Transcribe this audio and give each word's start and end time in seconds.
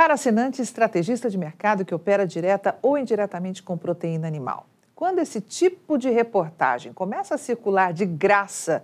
Para 0.00 0.14
assinante 0.14 0.62
estrategista 0.62 1.28
de 1.28 1.36
mercado 1.36 1.84
que 1.84 1.94
opera 1.94 2.26
direta 2.26 2.74
ou 2.80 2.96
indiretamente 2.96 3.62
com 3.62 3.76
proteína 3.76 4.26
animal. 4.26 4.66
Quando 4.94 5.18
esse 5.18 5.42
tipo 5.42 5.98
de 5.98 6.08
reportagem 6.08 6.90
começa 6.90 7.34
a 7.34 7.38
circular 7.38 7.92
de 7.92 8.06
graça, 8.06 8.82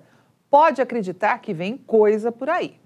pode 0.50 0.82
acreditar 0.82 1.38
que 1.38 1.54
vem 1.54 1.78
coisa 1.78 2.30
por 2.30 2.50
aí. 2.50 2.78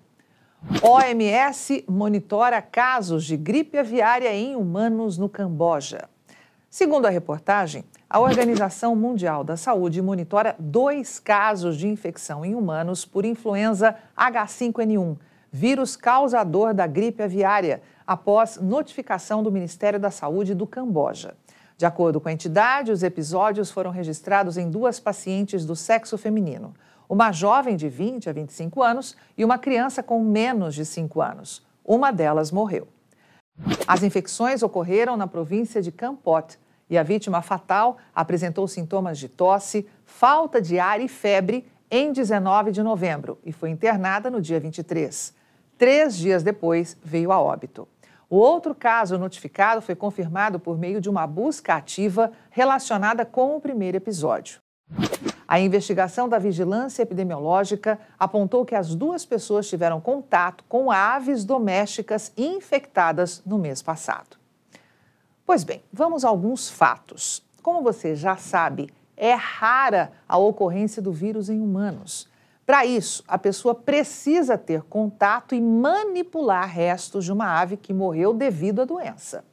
OMS 0.80 1.85
monitora 1.88 2.62
casos 2.62 3.24
de 3.24 3.37
gripe 3.37 3.76
aviária 3.76 4.33
em 4.33 4.54
humanos 4.54 5.19
no 5.19 5.28
Camboja. 5.28 6.08
Segundo 6.71 7.06
a 7.06 7.10
reportagem, 7.10 7.85
a 8.08 8.21
Organização 8.21 8.94
Mundial 8.94 9.42
da 9.42 9.56
Saúde 9.56 10.01
monitora 10.01 10.54
dois 10.56 11.19
casos 11.19 11.76
de 11.76 11.88
infecção 11.88 12.44
em 12.44 12.54
humanos 12.54 13.04
por 13.04 13.24
influenza 13.24 13.97
H5N1, 14.17 15.17
vírus 15.53 15.96
causador 15.96 16.73
da 16.74 16.87
gripe 16.87 17.23
aviária, 17.23 17.82
após 18.06 18.59
notificação 18.59 19.42
do 19.42 19.52
Ministério 19.52 19.98
da 19.98 20.10
Saúde 20.10 20.54
do 20.54 20.66
Camboja. 20.66 21.34
De 21.76 21.86
acordo 21.86 22.20
com 22.20 22.28
a 22.28 22.32
entidade, 22.32 22.92
os 22.92 23.02
episódios 23.02 23.70
foram 23.70 23.90
registrados 23.90 24.56
em 24.56 24.70
duas 24.70 25.00
pacientes 25.00 25.64
do 25.64 25.74
sexo 25.74 26.18
feminino 26.18 26.74
uma 27.10 27.32
jovem 27.32 27.74
de 27.74 27.88
20 27.88 28.30
a 28.30 28.32
25 28.32 28.80
anos 28.80 29.16
e 29.36 29.45
uma 29.45 29.59
criança 29.59 30.00
com 30.00 30.23
menos 30.23 30.76
de 30.76 30.84
5 30.84 31.20
anos. 31.20 31.66
Uma 31.84 32.12
delas 32.12 32.52
morreu. 32.52 32.87
As 33.84 34.04
infecções 34.04 34.62
ocorreram 34.62 35.16
na 35.16 35.26
província 35.26 35.82
de 35.82 35.90
Kampot 35.90 36.56
e 36.88 36.96
a 36.96 37.02
vítima 37.02 37.42
fatal 37.42 37.98
apresentou 38.14 38.68
sintomas 38.68 39.18
de 39.18 39.28
tosse, 39.28 39.88
falta 40.04 40.62
de 40.62 40.78
ar 40.78 41.01
e 41.01 41.09
febre 41.09 41.66
em 41.90 42.12
19 42.12 42.70
de 42.70 42.80
novembro 42.80 43.40
e 43.45 43.51
foi 43.51 43.70
internada 43.70 44.30
no 44.30 44.40
dia 44.40 44.60
23. 44.60 45.34
Três 45.80 46.14
dias 46.14 46.42
depois, 46.42 46.94
veio 47.02 47.32
a 47.32 47.40
óbito. 47.40 47.88
O 48.28 48.36
outro 48.36 48.74
caso 48.74 49.16
notificado 49.16 49.80
foi 49.80 49.94
confirmado 49.94 50.60
por 50.60 50.76
meio 50.76 51.00
de 51.00 51.09
uma 51.09 51.26
busca 51.26 51.74
ativa 51.74 52.32
relacionada 52.50 53.24
com 53.24 53.56
o 53.56 53.60
primeiro 53.62 53.96
episódio. 53.96 54.60
A 55.48 55.59
investigação 55.59 56.28
da 56.28 56.38
vigilância 56.38 57.02
epidemiológica 57.02 57.98
apontou 58.18 58.66
que 58.66 58.74
as 58.74 58.95
duas 58.95 59.24
pessoas 59.24 59.70
tiveram 59.70 60.02
contato 60.02 60.64
com 60.68 60.90
aves 60.90 61.46
domésticas 61.46 62.30
infectadas 62.37 63.42
no 63.46 63.56
mês 63.56 63.80
passado. 63.80 64.37
Pois 65.47 65.65
bem, 65.65 65.83
vamos 65.91 66.27
a 66.27 66.28
alguns 66.28 66.69
fatos. 66.69 67.42
Como 67.62 67.81
você 67.81 68.15
já 68.15 68.37
sabe, 68.37 68.92
é 69.17 69.33
rara 69.33 70.12
a 70.28 70.37
ocorrência 70.37 71.00
do 71.00 71.11
vírus 71.11 71.48
em 71.48 71.59
humanos. 71.59 72.28
Para 72.71 72.87
isso, 72.87 73.25
a 73.27 73.37
pessoa 73.37 73.75
precisa 73.75 74.57
ter 74.57 74.83
contato 74.83 75.57
e 75.57 75.61
manipular 75.61 76.69
restos 76.69 77.25
de 77.25 77.33
uma 77.33 77.61
ave 77.61 77.77
que 77.77 77.93
morreu 77.93 78.33
devido 78.33 78.83
à 78.83 78.85
doença. 78.85 79.45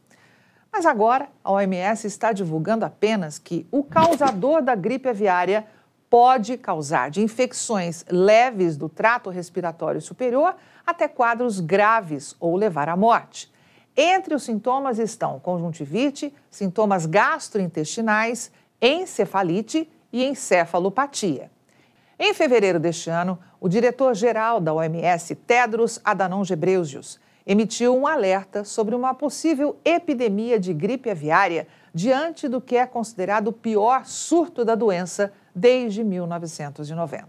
Mas 0.72 0.86
agora, 0.86 1.28
a 1.44 1.52
OMS 1.52 2.06
está 2.06 2.32
divulgando 2.32 2.86
apenas 2.86 3.40
que 3.40 3.68
o 3.72 3.84
causador 3.84 4.62
da 4.62 4.76
gripe 4.76 5.10
aviária 5.10 5.66
pode 6.12 6.58
causar 6.58 7.10
de 7.10 7.24
infecções 7.24 8.06
leves 8.08 8.78
do 8.78 8.88
trato 8.88 9.32
respiratório 9.32 10.00
superior 10.00 10.56
até 10.86 11.08
quadros 11.08 11.60
graves 11.60 12.36
ou 12.40 12.56
levar 12.56 12.88
à 12.88 12.96
morte. 12.96 13.52
Entre 13.96 14.36
os 14.36 14.44
sintomas 14.44 15.00
estão 15.00 15.40
conjuntivite, 15.40 16.32
sintomas 16.52 17.08
gastrointestinais, 17.08 18.52
encefalite 18.80 19.92
e 20.14 20.24
encefalopatia. 20.24 21.50
Em 22.20 22.34
fevereiro 22.34 22.80
deste 22.80 23.12
ano, 23.12 23.38
o 23.60 23.70
diretor-geral 23.70 24.60
da 24.60 24.74
OMS, 24.74 25.36
Tedros 25.36 26.02
Adhanom 26.04 26.42
Ghebreyesus, 26.42 27.20
emitiu 27.46 27.96
um 27.96 28.08
alerta 28.08 28.64
sobre 28.64 28.96
uma 28.96 29.14
possível 29.14 29.78
epidemia 29.86 30.60
de 30.60 30.74
gripe 30.74 31.12
aviária 31.12 31.68
diante 31.94 32.48
do 32.48 32.60
que 32.60 32.76
é 32.76 32.88
considerado 32.88 33.50
o 33.50 33.54
pior 33.54 34.06
surto 34.06 34.66
da 34.66 34.74
doença 34.74 35.32
desde 35.54 36.04
1990. 36.04 37.28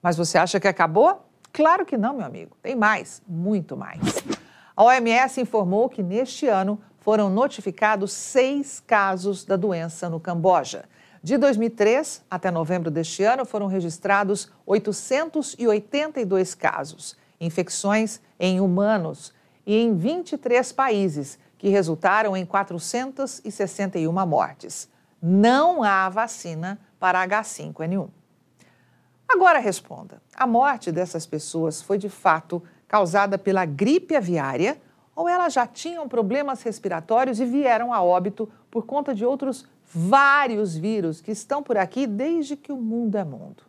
Mas 0.00 0.16
você 0.16 0.38
acha 0.38 0.60
que 0.60 0.68
acabou? 0.68 1.28
Claro 1.52 1.84
que 1.84 1.98
não, 1.98 2.14
meu 2.14 2.24
amigo. 2.24 2.56
Tem 2.62 2.76
mais, 2.76 3.20
muito 3.26 3.76
mais. 3.76 3.98
A 4.76 4.84
OMS 4.84 5.40
informou 5.40 5.88
que 5.88 6.04
neste 6.04 6.46
ano 6.46 6.80
foram 7.00 7.28
notificados 7.28 8.12
seis 8.12 8.80
casos 8.86 9.44
da 9.44 9.56
doença 9.56 10.08
no 10.08 10.20
Camboja. 10.20 10.84
De 11.22 11.36
2003 11.36 12.24
até 12.30 12.50
novembro 12.50 12.90
deste 12.90 13.24
ano 13.24 13.44
foram 13.44 13.66
registrados 13.66 14.50
882 14.64 16.54
casos, 16.54 17.16
infecções 17.40 18.20
em 18.38 18.60
humanos 18.60 19.34
e 19.66 19.76
em 19.76 19.96
23 19.96 20.72
países, 20.72 21.38
que 21.58 21.68
resultaram 21.68 22.36
em 22.36 22.46
461 22.46 24.12
mortes. 24.26 24.88
Não 25.20 25.82
há 25.82 26.08
vacina 26.08 26.78
para 27.00 27.26
H5N1. 27.26 28.08
Agora 29.28 29.58
responda: 29.58 30.22
a 30.36 30.46
morte 30.46 30.92
dessas 30.92 31.26
pessoas 31.26 31.82
foi 31.82 31.98
de 31.98 32.08
fato 32.08 32.62
causada 32.86 33.36
pela 33.36 33.64
gripe 33.64 34.14
aviária 34.16 34.80
ou 35.14 35.28
elas 35.28 35.52
já 35.52 35.66
tinham 35.66 36.08
problemas 36.08 36.62
respiratórios 36.62 37.40
e 37.40 37.44
vieram 37.44 37.92
a 37.92 38.00
óbito 38.00 38.48
por 38.70 38.86
conta 38.86 39.12
de 39.12 39.24
outros 39.24 39.66
vários 39.88 40.76
vírus 40.76 41.20
que 41.20 41.30
estão 41.30 41.62
por 41.62 41.76
aqui 41.76 42.06
desde 42.06 42.56
que 42.56 42.70
o 42.72 42.76
mundo 42.76 43.16
é 43.16 43.24
mundo? 43.24 43.62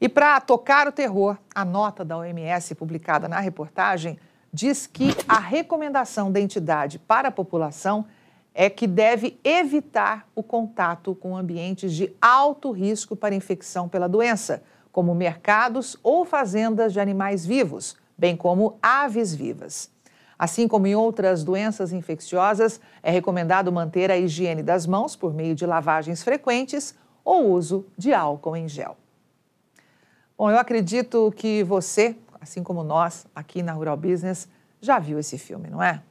E 0.00 0.08
para 0.08 0.40
tocar 0.40 0.86
o 0.86 0.92
terror, 0.92 1.38
a 1.54 1.64
nota 1.64 2.04
da 2.04 2.18
OMS 2.18 2.74
publicada 2.74 3.28
na 3.28 3.40
reportagem 3.40 4.18
diz 4.52 4.86
que 4.86 5.10
a 5.26 5.38
recomendação 5.38 6.30
da 6.30 6.40
entidade 6.40 6.98
para 6.98 7.28
a 7.28 7.32
população 7.32 8.06
é 8.54 8.70
que 8.70 8.86
deve 8.86 9.38
evitar 9.44 10.26
o 10.34 10.42
contato 10.42 11.14
com 11.14 11.36
ambientes 11.36 11.92
de 11.92 12.14
alto 12.20 12.70
risco 12.70 13.14
para 13.14 13.34
infecção 13.34 13.88
pela 13.88 14.08
doença, 14.08 14.62
como 14.90 15.14
mercados 15.14 15.96
ou 16.02 16.24
fazendas 16.24 16.92
de 16.92 17.00
animais 17.00 17.44
vivos, 17.44 17.96
bem 18.16 18.34
como 18.34 18.78
aves 18.82 19.34
vivas. 19.34 19.90
Assim 20.38 20.68
como 20.68 20.86
em 20.86 20.94
outras 20.94 21.42
doenças 21.42 21.92
infecciosas, 21.92 22.80
é 23.02 23.10
recomendado 23.10 23.72
manter 23.72 24.10
a 24.10 24.18
higiene 24.18 24.62
das 24.62 24.86
mãos 24.86 25.16
por 25.16 25.32
meio 25.32 25.54
de 25.54 25.64
lavagens 25.64 26.22
frequentes 26.22 26.94
ou 27.24 27.50
uso 27.50 27.86
de 27.96 28.12
álcool 28.12 28.56
em 28.56 28.68
gel. 28.68 28.96
Bom, 30.36 30.50
eu 30.50 30.58
acredito 30.58 31.32
que 31.34 31.64
você, 31.64 32.14
assim 32.40 32.62
como 32.62 32.84
nós 32.84 33.26
aqui 33.34 33.62
na 33.62 33.72
Rural 33.72 33.96
Business, 33.96 34.48
já 34.80 34.98
viu 34.98 35.18
esse 35.18 35.38
filme, 35.38 35.70
não 35.70 35.82
é? 35.82 36.02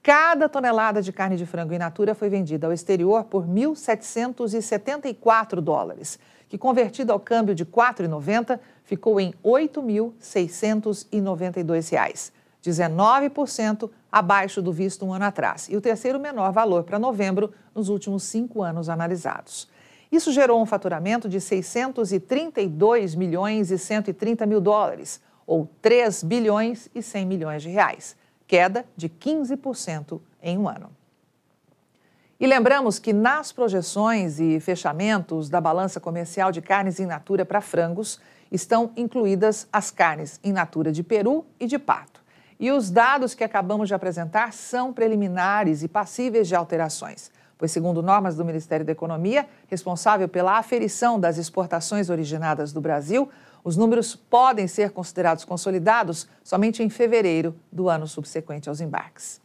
Cada 0.07 0.47
tonelada 0.47 1.01
de 1.01 1.11
carne 1.11 1.35
de 1.35 1.45
frango 1.45 1.73
in 1.73 1.79
natura 1.79 2.15
foi 2.15 2.29
vendida 2.29 2.65
ao 2.65 2.71
exterior 2.71 3.25
por 3.25 3.45
1.774 3.45 5.59
dólares, 5.59 6.17
que 6.47 6.57
convertido 6.57 7.11
ao 7.11 7.19
câmbio 7.19 7.53
de 7.53 7.63
R$ 7.63 7.69
4,90 7.69 8.57
ficou 8.85 9.19
em 9.19 9.31
R$ 9.31 9.67
8.692, 9.67 12.31
19% 12.63 13.89
abaixo 14.09 14.61
do 14.61 14.71
visto 14.71 15.05
um 15.05 15.11
ano 15.11 15.25
atrás, 15.25 15.67
e 15.69 15.75
o 15.75 15.81
terceiro 15.81 16.21
menor 16.21 16.53
valor 16.53 16.85
para 16.85 16.97
novembro 16.97 17.51
nos 17.75 17.89
últimos 17.89 18.23
cinco 18.23 18.63
anos 18.63 18.87
analisados. 18.87 19.67
Isso 20.09 20.31
gerou 20.31 20.61
um 20.61 20.65
faturamento 20.65 21.27
de 21.27 21.41
632 21.41 23.13
milhões 23.13 23.71
e 23.71 23.77
130 23.77 24.45
mil 24.45 24.61
dólares, 24.61 25.19
ou 25.45 25.69
3 25.81 26.23
bilhões 26.23 26.87
e 26.95 27.01
100 27.01 27.25
milhões 27.25 27.61
de 27.61 27.67
reais, 27.67 28.15
queda 28.47 28.85
de 28.95 29.09
15% 29.09 30.21
em 30.41 30.57
um 30.57 30.67
ano. 30.67 30.89
E 32.39 32.45
lembramos 32.45 32.99
que 32.99 33.13
nas 33.13 33.51
projeções 33.51 34.39
e 34.39 34.59
fechamentos 34.59 35.49
da 35.49 35.59
balança 35.59 35.99
comercial 35.99 36.51
de 36.51 36.61
carnes 36.61 36.99
in 36.99 37.07
natura 37.07 37.43
para 37.43 37.61
frangos 37.61 38.19
estão 38.51 38.91
incluídas 38.95 39.67
as 39.73 39.89
carnes 39.89 40.39
in 40.43 40.53
natura 40.53 40.91
de 40.91 41.03
peru 41.03 41.45
e 41.59 41.65
de 41.65 41.79
pato. 41.79 42.21
E 42.59 42.71
os 42.71 42.89
dados 42.89 43.33
que 43.33 43.43
acabamos 43.43 43.87
de 43.87 43.93
apresentar 43.93 44.53
são 44.53 44.93
preliminares 44.93 45.83
e 45.83 45.87
passíveis 45.87 46.47
de 46.47 46.55
alterações, 46.55 47.31
pois, 47.57 47.71
segundo 47.71 48.01
normas 48.01 48.35
do 48.35 48.45
Ministério 48.45 48.85
da 48.85 48.91
Economia, 48.91 49.47
responsável 49.67 50.29
pela 50.29 50.57
aferição 50.57 51.19
das 51.19 51.37
exportações 51.37 52.09
originadas 52.09 52.71
do 52.71 52.79
Brasil, 52.79 53.29
Os 53.67 53.75
números 53.75 54.15
podem 54.15 54.65
ser 54.65 54.91
considerados 54.91 55.43
consolidados 55.43 56.25
somente 56.41 56.81
em 56.81 56.89
fevereiro 56.89 57.53
do 57.69 57.89
ano 57.89 58.07
subsequente 58.07 58.69
aos 58.69 58.79
embarques. 58.79 59.41